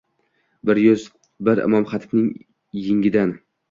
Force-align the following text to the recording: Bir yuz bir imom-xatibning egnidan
Bir 0.69 0.81
yuz 0.85 1.03
bir 1.51 1.63
imom-xatibning 1.69 2.37
egnidan 2.85 3.41